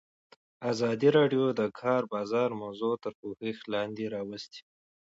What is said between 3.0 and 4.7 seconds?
تر پوښښ لاندې راوستې.